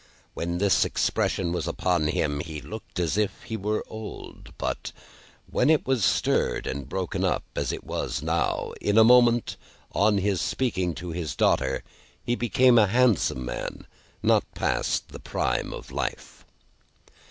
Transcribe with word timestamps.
When 0.33 0.57
this 0.57 0.83
expression 0.83 1.51
was 1.51 1.67
upon 1.67 2.07
him, 2.07 2.39
he 2.39 2.59
looked 2.59 2.99
as 2.99 3.19
if 3.19 3.43
he 3.43 3.55
were 3.55 3.83
old; 3.87 4.51
but 4.57 4.91
when 5.45 5.69
it 5.69 5.85
was 5.85 6.03
stirred 6.03 6.65
and 6.65 6.89
broken 6.89 7.23
up 7.23 7.43
as 7.55 7.71
it 7.71 7.83
was 7.83 8.23
now, 8.23 8.73
in 8.81 8.97
a 8.97 9.03
moment, 9.03 9.57
on 9.91 10.17
his 10.17 10.41
speaking 10.41 10.95
to 10.95 11.11
his 11.11 11.35
daughter 11.35 11.83
he 12.23 12.33
became 12.33 12.79
a 12.79 12.87
handsome 12.87 13.45
man, 13.45 13.85
not 14.23 14.43
past 14.55 15.09
the 15.09 15.19
prime 15.19 15.71
of 15.71 15.91
life. 15.91 16.47